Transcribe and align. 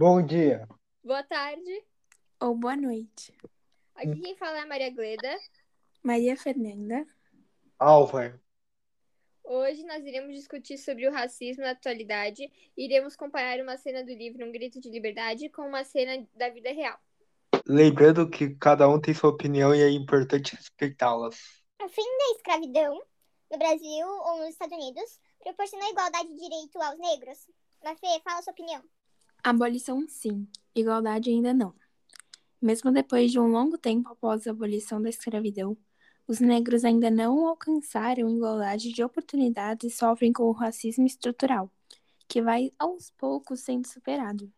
Bom 0.00 0.24
dia. 0.24 0.66
Boa 1.04 1.22
tarde. 1.22 1.84
Ou 2.40 2.54
boa 2.54 2.74
noite. 2.74 3.36
Aqui 3.94 4.18
quem 4.18 4.34
fala 4.34 4.56
é 4.56 4.60
a 4.62 4.66
Maria 4.66 4.88
Gleda. 4.88 5.36
Maria 6.02 6.34
Fernanda. 6.38 7.06
Álvaro. 7.78 8.40
Hoje 9.44 9.84
nós 9.84 10.02
iremos 10.02 10.34
discutir 10.34 10.78
sobre 10.78 11.06
o 11.06 11.12
racismo 11.12 11.64
na 11.64 11.72
atualidade 11.72 12.50
e 12.74 12.82
iremos 12.86 13.14
comparar 13.14 13.60
uma 13.62 13.76
cena 13.76 14.02
do 14.02 14.10
livro 14.14 14.42
Um 14.42 14.50
Grito 14.50 14.80
de 14.80 14.88
Liberdade 14.88 15.50
com 15.50 15.68
uma 15.68 15.84
cena 15.84 16.26
da 16.34 16.48
vida 16.48 16.72
real. 16.72 16.98
Lembrando 17.66 18.30
que 18.30 18.54
cada 18.54 18.88
um 18.88 18.98
tem 18.98 19.12
sua 19.12 19.28
opinião 19.28 19.74
e 19.74 19.82
é 19.82 19.90
importante 19.90 20.56
respeitá-las. 20.56 21.62
O 21.78 21.88
fim 21.90 22.02
da 22.02 22.36
escravidão 22.36 23.02
no 23.50 23.58
Brasil 23.58 24.06
ou 24.06 24.38
nos 24.38 24.48
Estados 24.48 24.78
Unidos 24.78 25.20
proporcionou 25.40 25.90
igualdade 25.90 26.28
de 26.30 26.40
direito 26.40 26.80
aos 26.80 26.98
negros? 26.98 27.46
Mafê, 27.84 28.18
fala 28.24 28.38
a 28.38 28.42
sua 28.42 28.54
opinião. 28.54 28.82
Abolição, 29.42 30.06
sim. 30.06 30.46
Igualdade, 30.74 31.30
ainda 31.30 31.54
não. 31.54 31.74
Mesmo 32.60 32.92
depois 32.92 33.32
de 33.32 33.40
um 33.40 33.46
longo 33.46 33.78
tempo 33.78 34.10
após 34.10 34.46
a 34.46 34.50
abolição 34.50 35.00
da 35.00 35.08
escravidão, 35.08 35.76
os 36.28 36.40
negros 36.40 36.84
ainda 36.84 37.10
não 37.10 37.46
alcançaram 37.46 38.28
igualdade 38.28 38.92
de 38.92 39.02
oportunidades 39.02 39.92
e 39.92 39.96
sofrem 39.96 40.32
com 40.32 40.44
o 40.44 40.52
racismo 40.52 41.06
estrutural, 41.06 41.70
que 42.28 42.42
vai 42.42 42.70
aos 42.78 43.10
poucos 43.12 43.60
sendo 43.60 43.86
superado. 43.88 44.52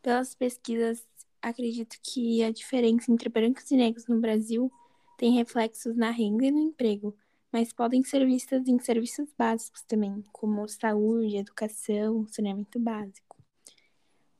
Pelas 0.00 0.34
pesquisas, 0.34 1.06
acredito 1.42 1.96
que 2.02 2.42
a 2.42 2.50
diferença 2.50 3.12
entre 3.12 3.28
brancos 3.28 3.70
e 3.70 3.76
negros 3.76 4.06
no 4.06 4.20
Brasil 4.20 4.72
tem 5.18 5.34
reflexos 5.34 5.94
na 5.96 6.10
renda 6.10 6.46
e 6.46 6.50
no 6.50 6.60
emprego, 6.60 7.14
mas 7.52 7.72
podem 7.72 8.02
ser 8.02 8.24
vistas 8.26 8.66
em 8.66 8.78
serviços 8.78 9.32
básicos 9.36 9.82
também, 9.82 10.24
como 10.32 10.66
saúde, 10.68 11.36
educação, 11.36 12.26
saneamento 12.28 12.78
básico. 12.80 13.25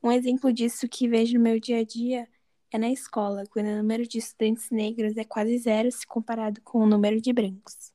Um 0.06 0.12
exemplo 0.12 0.52
disso 0.52 0.88
que 0.88 1.08
vejo 1.08 1.34
no 1.34 1.40
meu 1.40 1.58
dia 1.58 1.78
a 1.78 1.82
dia 1.82 2.28
é 2.72 2.78
na 2.78 2.92
escola, 2.92 3.42
quando 3.50 3.66
o 3.66 3.76
número 3.76 4.06
de 4.06 4.18
estudantes 4.18 4.70
negros 4.70 5.16
é 5.16 5.24
quase 5.24 5.58
zero 5.58 5.90
se 5.90 6.06
comparado 6.06 6.60
com 6.60 6.78
o 6.78 6.86
número 6.86 7.20
de 7.20 7.32
brancos. 7.32 7.92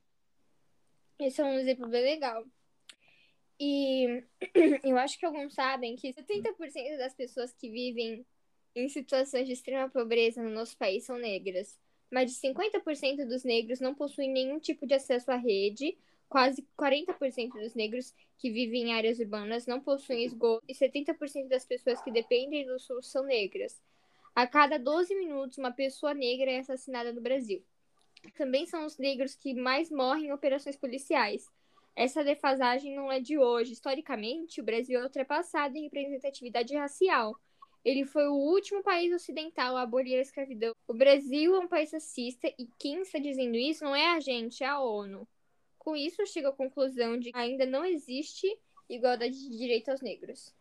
Esse 1.18 1.40
é 1.40 1.45
um 1.45 1.58
exemplo 1.58 1.88
bem 1.88 2.03
legal. 2.03 2.45
E 3.58 4.26
eu 4.84 4.98
acho 4.98 5.18
que 5.18 5.26
alguns 5.26 5.53
sabem 5.53 5.95
que 5.95 6.12
70% 6.12 6.98
das 6.98 7.14
pessoas 7.14 7.53
que 7.53 7.70
vivem 7.70 8.25
em 8.75 8.90
situações 8.90 9.48
de 9.48 9.53
extrema 9.53 9.90
pobreza 9.90 10.44
no 10.44 10.50
nosso 10.50 10.78
país 10.78 11.06
são 11.06 11.18
negras. 11.18 11.80
Mais 12.12 12.30
de 12.30 12.38
50% 12.46 13.25
dos 13.25 13.46
negros 13.46 13.80
não 13.80 13.96
possuem 13.96 14.30
nenhum 14.30 14.59
tipo 14.59 14.86
de 14.86 14.96
acesso 14.96 15.31
à 15.31 15.38
rede, 15.38 15.98
quase 16.32 16.66
40% 16.80 17.60
dos 17.60 17.76
negros 17.76 18.16
que 18.38 18.50
vivem 18.50 18.84
em 18.84 18.94
áreas 18.94 19.20
urbanas 19.20 19.68
não 19.68 19.82
possuem 19.82 20.24
esgoto 20.24 20.64
e 20.66 20.74
70% 20.74 21.50
das 21.50 21.66
pessoas 21.66 22.02
que 22.02 22.10
dependem 22.10 22.66
do 22.66 22.80
SUS 22.80 23.08
são 23.08 23.26
negras. 23.26 23.82
A 24.34 24.48
cada 24.48 24.80
12 24.80 25.14
minutos, 25.14 25.58
uma 25.58 25.74
pessoa 25.74 26.14
negra 26.14 26.50
é 26.50 26.59
assassinada 26.59 27.12
no 27.12 27.20
Brasil. 27.20 27.62
Também 28.38 28.66
são 28.66 28.86
os 28.86 28.98
negros 28.98 29.36
que 29.36 29.54
mais 29.54 29.92
morrem 29.92 30.28
em 30.28 30.32
operações 30.32 30.78
policiais. 30.78 31.50
Essa 31.94 32.24
defasagem 32.24 32.96
não 32.96 33.12
é 33.12 33.20
de 33.20 33.38
hoje. 33.38 33.74
Historicamente, 33.74 34.62
o 34.62 34.64
Brasil 34.64 35.02
é 35.02 35.04
ultrapassado 35.04 35.76
em 35.76 35.84
representatividade 35.84 36.74
racial. 36.74 37.36
Ele 37.84 38.06
foi 38.06 38.26
o 38.30 38.36
último 38.36 38.82
país 38.82 39.14
ocidental 39.14 39.76
a 39.76 39.82
abolir 39.82 40.18
a 40.18 40.22
escravidão. 40.22 40.74
O 40.88 40.94
Brasil 40.94 41.58
é 41.58 41.59
um 41.59 41.68
país 41.68 41.92
racista 41.92 42.48
e 42.58 42.70
quem 42.80 43.02
está 43.02 43.20
dizendo 43.20 43.58
isso 43.58 43.84
não 43.84 43.94
é 43.94 44.16
a 44.16 44.20
gente, 44.22 44.64
é 44.64 44.68
a 44.68 44.80
ONU. 44.80 45.28
Com 45.84 45.96
isso, 45.96 46.22
eu 46.22 46.28
chego 46.28 46.50
à 46.50 46.54
conclusão 46.54 47.18
de 47.18 47.32
que 47.32 47.38
ainda 47.38 47.66
não 47.66 47.84
existe 47.84 48.46
igualdade 48.88 49.34
de 49.34 49.58
direito 49.58 49.90
aos 49.90 50.00
negros. 50.00 50.54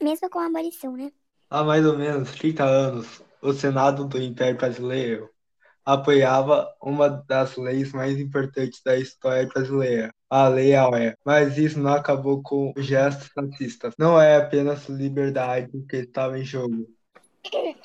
Mesmo 0.00 0.30
com 0.30 0.38
a 0.38 0.46
abolição, 0.46 0.96
né? 0.96 1.10
Há 1.50 1.64
mais 1.64 1.84
ou 1.84 1.98
menos 1.98 2.30
30 2.30 2.64
anos, 2.64 3.20
o 3.42 3.52
Senado 3.52 4.06
do 4.06 4.22
Império 4.22 4.56
Brasileiro 4.56 5.28
apoiava 5.84 6.72
uma 6.80 7.08
das 7.08 7.56
leis 7.56 7.90
mais 7.90 8.16
importantes 8.20 8.80
da 8.80 8.96
história 8.96 9.48
brasileira, 9.48 10.14
a 10.30 10.46
Lei 10.46 10.72
Áurea. 10.72 11.18
Mas 11.24 11.58
isso 11.58 11.80
não 11.80 11.92
acabou 11.92 12.40
com 12.44 12.72
gestos 12.76 13.28
racistas. 13.36 13.92
Não 13.98 14.20
é 14.22 14.36
apenas 14.36 14.88
liberdade 14.88 15.84
que 15.88 15.96
estava 15.96 16.38
em 16.38 16.44
jogo. 16.44 16.86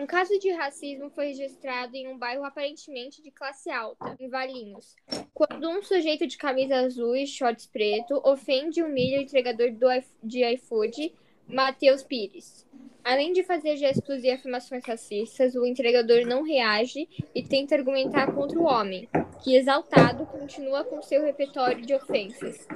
Um 0.00 0.06
caso 0.06 0.38
de 0.38 0.50
racismo 0.50 1.10
foi 1.10 1.26
registrado 1.26 1.94
em 1.94 2.08
um 2.08 2.16
bairro 2.16 2.42
aparentemente 2.42 3.22
de 3.22 3.30
classe 3.30 3.68
alta, 3.70 4.16
em 4.18 4.30
Valinhos, 4.30 4.96
quando 5.34 5.68
um 5.68 5.82
sujeito 5.82 6.26
de 6.26 6.38
camisa 6.38 6.76
azul 6.76 7.14
e 7.14 7.26
shorts 7.26 7.66
preto 7.66 8.18
ofende 8.24 8.80
e 8.80 8.82
humilha 8.82 9.18
o 9.18 9.22
entregador 9.22 9.70
do, 9.72 9.88
de 10.22 10.42
iFood, 10.54 11.12
Matheus 11.46 12.02
Pires. 12.02 12.66
Além 13.04 13.34
de 13.34 13.44
fazer 13.44 13.76
gestos 13.76 14.24
e 14.24 14.30
afirmações 14.30 14.86
racistas, 14.86 15.54
o 15.54 15.66
entregador 15.66 16.26
não 16.26 16.44
reage 16.44 17.06
e 17.34 17.42
tenta 17.42 17.74
argumentar 17.74 18.32
contra 18.32 18.58
o 18.58 18.64
homem, 18.64 19.06
que, 19.44 19.54
exaltado, 19.54 20.24
continua 20.24 20.82
com 20.82 21.02
seu 21.02 21.22
repertório 21.22 21.84
de 21.84 21.92
ofensas. 21.92 22.66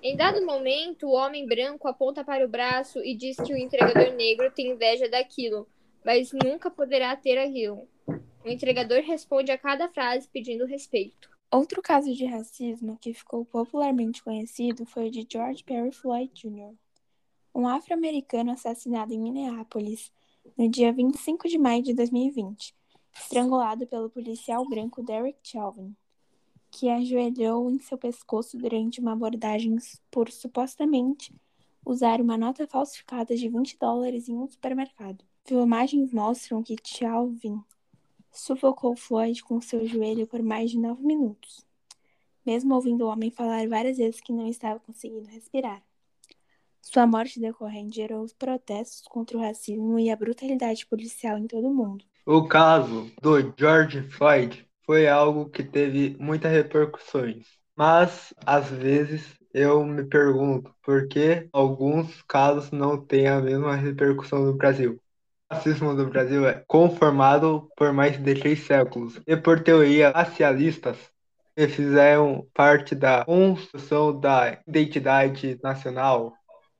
Em 0.00 0.16
dado 0.16 0.46
momento, 0.46 1.08
o 1.08 1.14
homem 1.14 1.44
branco 1.44 1.88
aponta 1.88 2.22
para 2.22 2.44
o 2.44 2.48
braço 2.48 3.00
e 3.00 3.16
diz 3.16 3.36
que 3.36 3.52
o 3.52 3.56
entregador 3.56 4.14
negro 4.14 4.48
tem 4.52 4.68
inveja 4.68 5.08
daquilo, 5.08 5.66
mas 6.08 6.32
nunca 6.32 6.70
poderá 6.70 7.14
ter 7.14 7.36
aquilo. 7.36 7.86
O 8.42 8.48
entregador 8.48 9.02
responde 9.02 9.52
a 9.52 9.58
cada 9.58 9.90
frase 9.90 10.26
pedindo 10.26 10.64
respeito. 10.64 11.28
Outro 11.52 11.82
caso 11.82 12.14
de 12.14 12.24
racismo 12.24 12.96
que 12.98 13.12
ficou 13.12 13.44
popularmente 13.44 14.24
conhecido 14.24 14.86
foi 14.86 15.08
o 15.08 15.10
de 15.10 15.26
George 15.30 15.62
Perry 15.62 15.92
Floyd 15.92 16.32
Jr., 16.32 16.74
um 17.54 17.68
afro-americano 17.68 18.52
assassinado 18.52 19.12
em 19.12 19.20
Minneapolis 19.20 20.10
no 20.56 20.66
dia 20.66 20.94
25 20.94 21.46
de 21.46 21.58
maio 21.58 21.82
de 21.82 21.92
2020, 21.92 22.74
estrangulado 23.14 23.86
pelo 23.86 24.08
policial 24.08 24.66
branco 24.66 25.02
Derek 25.02 25.38
Chauvin, 25.42 25.94
que 26.70 26.88
ajoelhou 26.88 27.70
em 27.70 27.78
seu 27.80 27.98
pescoço 27.98 28.56
durante 28.56 28.98
uma 28.98 29.12
abordagem 29.12 29.76
por 30.10 30.30
supostamente 30.30 31.34
usar 31.84 32.18
uma 32.18 32.38
nota 32.38 32.66
falsificada 32.66 33.36
de 33.36 33.46
20 33.46 33.76
dólares 33.78 34.26
em 34.26 34.38
um 34.38 34.48
supermercado. 34.48 35.22
Filmagens 35.48 36.12
mostram 36.12 36.62
que 36.62 36.76
Chauvin 36.84 37.58
sufocou 38.30 38.94
Floyd 38.94 39.42
com 39.42 39.62
seu 39.62 39.86
joelho 39.86 40.26
por 40.26 40.42
mais 40.42 40.70
de 40.70 40.78
nove 40.78 41.02
minutos, 41.02 41.64
mesmo 42.44 42.74
ouvindo 42.74 43.06
o 43.06 43.08
homem 43.08 43.30
falar 43.30 43.66
várias 43.66 43.96
vezes 43.96 44.20
que 44.20 44.30
não 44.30 44.46
estava 44.46 44.78
conseguindo 44.78 45.26
respirar. 45.26 45.82
Sua 46.82 47.06
morte 47.06 47.40
decorrente 47.40 47.96
gerou 47.96 48.22
os 48.22 48.34
protestos 48.34 49.08
contra 49.08 49.38
o 49.38 49.40
racismo 49.40 49.98
e 49.98 50.10
a 50.10 50.16
brutalidade 50.16 50.84
policial 50.84 51.38
em 51.38 51.46
todo 51.46 51.66
o 51.66 51.74
mundo. 51.74 52.04
O 52.26 52.46
caso 52.46 53.10
do 53.22 53.40
George 53.58 54.02
Floyd 54.02 54.68
foi 54.84 55.08
algo 55.08 55.48
que 55.48 55.64
teve 55.64 56.14
muitas 56.20 56.52
repercussões, 56.52 57.46
mas 57.74 58.34
às 58.44 58.68
vezes 58.68 59.34
eu 59.54 59.82
me 59.82 60.04
pergunto 60.04 60.74
por 60.82 61.08
que 61.08 61.48
alguns 61.54 62.20
casos 62.24 62.70
não 62.70 63.02
têm 63.02 63.28
a 63.28 63.40
mesma 63.40 63.74
repercussão 63.74 64.44
no 64.44 64.52
Brasil. 64.52 65.00
O 65.50 65.54
racismo 65.54 65.94
no 65.94 66.04
Brasil 66.10 66.46
é 66.46 66.62
conformado 66.66 67.70
por 67.74 67.90
mais 67.90 68.22
de 68.22 68.34
três 68.34 68.66
séculos 68.66 69.18
e 69.26 69.34
por 69.34 69.60
teorias 69.60 70.12
racialistas 70.12 70.98
que 71.56 71.66
fizeram 71.68 72.46
parte 72.52 72.94
da 72.94 73.24
construção 73.24 74.20
da 74.20 74.60
identidade 74.68 75.58
nacional 75.62 76.34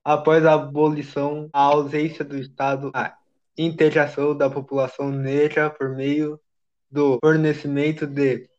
após 0.05 0.45
a 0.45 0.53
abolição, 0.53 1.49
a 1.51 1.63
ausência 1.63 2.23
do 2.23 2.37
Estado, 2.37 2.91
a 2.95 3.15
integração 3.57 4.37
da 4.37 4.51
população 4.51 5.11
negra 5.11 5.71
por 5.71 5.97
meio 5.97 6.39
do 6.91 7.19
fornecimento 7.25 8.07
de 8.07 8.51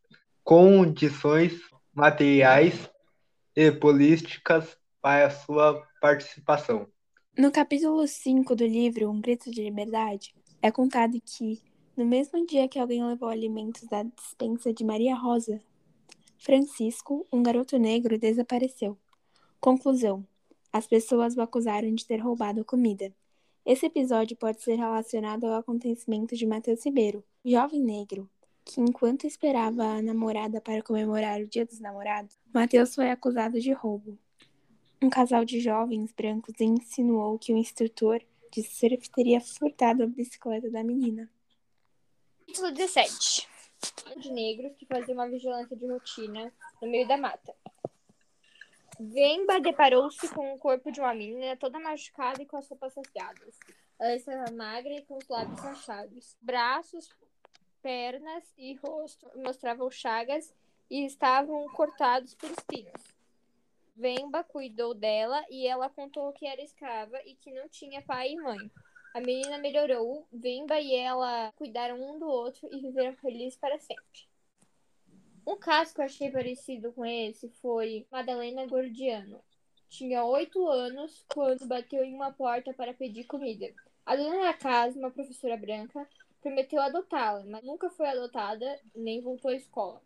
condições 0.44 1.54
materiais 1.94 2.90
e 3.56 3.72
políticas 3.72 4.76
para 5.00 5.30
sua 5.30 5.84
participação. 6.02 6.88
No 7.40 7.54
capítulo 7.54 8.06
5 8.06 8.54
do 8.54 8.66
livro 8.66 9.10
Um 9.10 9.22
Grito 9.22 9.50
de 9.50 9.64
Liberdade, 9.64 10.36
é 10.62 10.70
contado 10.70 11.18
que, 11.24 11.62
no 11.96 12.06
mesmo 12.06 12.46
dia 12.46 12.68
que 12.68 12.78
alguém 12.78 13.02
levou 13.02 13.30
alimentos 13.30 13.84
da 13.84 14.04
dispensa 14.04 14.74
de 14.74 14.84
Maria 14.84 15.16
Rosa, 15.16 15.62
Francisco, 16.38 17.26
um 17.32 17.42
garoto 17.42 17.80
negro, 17.80 18.20
desapareceu. 18.20 18.98
Conclusão: 19.58 20.28
as 20.70 20.86
pessoas 20.86 21.38
o 21.38 21.42
acusaram 21.42 21.96
de 21.96 22.06
ter 22.06 22.18
roubado 22.18 22.66
comida. 22.66 23.10
Esse 23.66 23.86
episódio 23.86 24.36
pode 24.36 24.62
ser 24.62 24.76
relacionado 24.76 25.46
ao 25.46 25.54
acontecimento 25.54 26.36
de 26.36 26.46
Matheus 26.46 26.86
Ribeiro, 26.86 27.24
jovem 27.46 27.82
negro, 27.82 28.30
que 28.66 28.82
enquanto 28.82 29.26
esperava 29.26 29.86
a 29.86 30.02
namorada 30.02 30.60
para 30.60 30.84
comemorar 30.84 31.40
o 31.40 31.48
Dia 31.48 31.66
dos 31.66 31.80
Namorados, 31.80 32.38
Matheus 32.54 32.94
foi 32.94 33.10
acusado 33.10 33.62
de 33.62 33.72
roubo. 33.72 34.20
Um 35.02 35.10
casal 35.10 35.46
de 35.46 35.62
jovens 35.62 36.12
brancos 36.12 36.60
insinuou 36.60 37.40
que 37.40 37.54
o 37.54 37.58
instrutor 37.58 38.22
de 38.52 38.62
surf 38.64 39.10
teria 39.12 39.40
furtado 39.40 40.04
a 40.04 40.08
bicicleta 40.08 40.70
da 40.70 40.84
menina. 40.84 41.30
Título 42.46 42.74
17. 42.74 43.48
De 44.18 44.30
negros 44.30 44.76
que 44.76 44.86
faziam 44.86 45.14
uma 45.14 45.30
vigilância 45.30 45.74
de 45.74 45.88
rotina 45.88 46.52
no 46.82 46.90
meio 46.90 47.08
da 47.08 47.16
mata. 47.16 47.56
Vemba 49.00 49.62
deparou-se 49.62 50.28
com 50.34 50.54
o 50.54 50.58
corpo 50.58 50.92
de 50.92 51.00
uma 51.00 51.14
menina 51.14 51.56
toda 51.56 51.80
machucada 51.80 52.44
e 52.44 52.46
com 52.46 52.58
as 52.58 52.68
roupas 52.68 52.94
rasgadas. 52.94 53.58
Ela 53.98 54.16
estava 54.18 54.52
magra 54.52 54.94
e 54.94 55.02
com 55.04 55.16
os 55.16 55.28
lábios 55.30 55.62
rachados. 55.62 56.36
Braços, 56.42 57.10
pernas 57.82 58.44
e 58.58 58.76
rosto 58.76 59.32
mostravam 59.38 59.90
chagas 59.90 60.54
e 60.90 61.06
estavam 61.06 61.70
cortados 61.70 62.36
por 62.36 62.52
espinhos. 62.52 63.19
Vemba 64.00 64.46
cuidou 64.46 64.94
dela 64.94 65.46
e 65.50 65.68
ela 65.68 65.90
contou 65.90 66.32
que 66.32 66.48
era 66.48 66.62
escrava 66.62 67.22
e 67.26 67.36
que 67.36 67.52
não 67.52 67.68
tinha 67.68 68.02
pai 68.02 68.32
e 68.32 68.38
mãe. 68.38 68.72
A 69.14 69.20
menina 69.20 69.58
melhorou, 69.58 70.26
Vemba 70.32 70.80
e 70.80 70.96
ela 70.96 71.52
cuidaram 71.58 72.02
um 72.02 72.18
do 72.18 72.26
outro 72.26 72.70
e 72.72 72.80
viveram 72.80 73.14
felizes 73.18 73.58
para 73.58 73.78
sempre. 73.78 74.30
Um 75.46 75.58
caso 75.58 75.94
que 75.94 76.00
eu 76.00 76.06
achei 76.06 76.32
parecido 76.32 76.94
com 76.94 77.06
esse 77.06 77.50
foi 77.62 78.08
Madalena 78.10 78.66
Gordiano. 78.68 79.44
Tinha 79.90 80.24
oito 80.24 80.66
anos 80.66 81.26
quando 81.34 81.68
bateu 81.68 82.02
em 82.06 82.16
uma 82.16 82.32
porta 82.32 82.74
para 82.74 82.94
pedir 82.94 83.26
comida. 83.26 83.70
A 84.06 84.16
dona 84.16 84.44
da 84.44 84.54
casa, 84.54 84.98
uma 84.98 85.12
professora 85.12 85.58
branca, 85.58 86.08
prometeu 86.40 86.80
adotá-la, 86.80 87.44
mas 87.46 87.66
nunca 87.66 87.90
foi 87.90 88.08
adotada 88.08 88.80
nem 88.96 89.20
voltou 89.20 89.52
à 89.52 89.56
escola. 89.56 90.02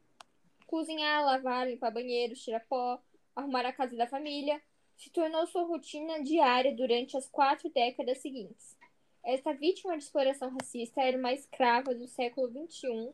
Cozinhar, 0.66 1.24
lavar, 1.24 1.68
limpar 1.68 1.92
banheiros, 1.92 2.44
tirar 2.44 2.62
pó, 2.62 3.00
arrumar 3.36 3.66
a 3.66 3.74
casa 3.74 3.96
da 3.96 4.08
família 4.08 4.62
se 4.98 5.10
tornou 5.10 5.46
sua 5.48 5.64
rotina 5.64 6.24
diária 6.24 6.76
durante 6.76 7.18
as 7.18 7.28
quatro 7.28 7.70
décadas 7.70 8.20
seguintes. 8.20 8.78
Esta 9.26 9.54
vítima 9.54 9.98
de 9.98 10.04
exploração 10.04 10.50
racista 10.50 11.02
era 11.02 11.18
uma 11.18 11.34
escrava 11.34 11.96
do 11.96 12.08
século 12.08 12.48
XXI 12.68 13.10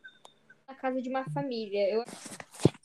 na 0.67 0.75
casa 0.75 1.01
de 1.01 1.09
uma 1.09 1.23
família. 1.25 1.89
Eu... 1.89 2.03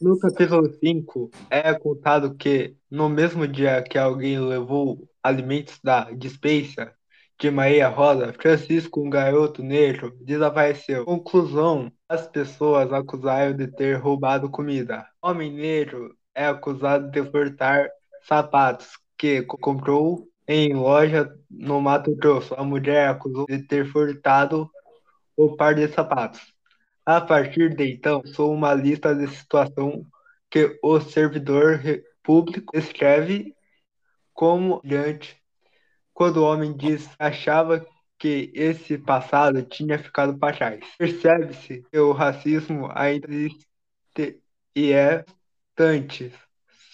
No 0.01 0.19
capítulo 0.19 0.71
5, 0.73 1.31
é 1.51 1.75
contado 1.75 2.35
que, 2.35 2.77
no 2.91 3.09
mesmo 3.09 3.49
dia 3.49 3.83
que 3.83 3.99
alguém 3.99 4.39
levou 4.39 5.09
alimentos 5.23 5.79
da 5.83 6.11
dispensa 6.11 6.95
de 7.41 7.51
Maria 7.51 7.89
Rosa, 7.89 8.33
Francisco, 8.35 9.01
um 9.01 9.11
garoto 9.11 9.63
negro, 9.63 10.17
desapareceu. 10.21 11.05
Conclusão: 11.05 11.91
as 12.09 12.27
pessoas 12.27 12.93
acusaram 12.93 13.57
de 13.57 13.67
ter 13.69 13.95
roubado 13.95 14.51
comida. 14.51 15.09
Homem 15.23 15.53
negro 15.53 16.15
é 16.35 16.47
acusado 16.47 17.11
de 17.11 17.23
furtar 17.31 17.89
sapatos 18.23 18.99
que 19.17 19.43
comprou 19.43 20.29
em 20.47 20.75
loja 20.75 21.33
no 21.51 21.81
Mato 21.81 22.15
Grosso. 22.17 22.55
A 22.55 22.65
mulher 22.65 23.09
acusou 23.09 23.47
de 23.47 23.63
ter 23.63 23.87
furtado 23.87 24.71
o 25.37 25.57
par 25.57 25.75
de 25.75 25.89
sapatos. 25.89 26.41
A 27.07 27.21
partir 27.21 27.75
de 27.75 27.93
então, 27.93 28.23
sou 28.27 28.53
uma 28.53 28.73
lista 28.75 29.15
de 29.15 29.27
situação 29.29 30.05
que 30.51 30.79
o 30.83 31.01
servidor 31.01 31.81
público 32.23 32.77
escreve 32.77 33.55
como 34.33 34.81
diante 34.85 35.37
quando 36.13 36.39
o 36.39 36.45
homem 36.45 36.77
diz 36.77 37.09
achava 37.19 37.85
que 38.19 38.51
esse 38.55 38.97
passado 38.97 39.63
tinha 39.63 39.99
ficado 39.99 40.39
para 40.39 40.57
trás. 40.57 40.85
Percebe-se 40.97 41.83
que 41.91 41.99
o 41.99 42.13
racismo 42.13 42.89
ainda 42.95 43.27
existe 43.29 43.67
e 44.75 44.93
é 44.93 45.25
constante, 45.75 46.33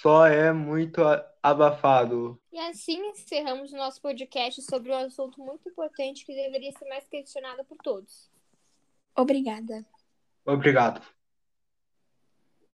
só 0.01 0.27
é 0.27 0.53
muito 0.53 1.03
abafado. 1.43 2.41
E 2.51 2.59
assim 2.59 2.99
encerramos 3.11 3.73
o 3.73 3.77
nosso 3.77 4.01
podcast 4.01 4.63
sobre 4.63 4.91
um 4.91 4.97
assunto 4.97 5.41
muito 5.41 5.69
importante 5.69 6.25
que 6.25 6.35
deveria 6.35 6.73
ser 6.73 6.89
mais 6.89 7.07
questionado 7.07 7.65
por 7.65 7.77
todos. 7.79 8.31
Obrigada. 9.15 9.85
Obrigado. 10.45 11.20